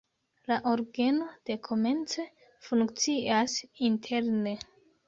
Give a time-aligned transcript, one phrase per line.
[0.51, 2.27] La orgeno dekomence
[2.71, 3.57] funkcias
[3.93, 4.61] interne.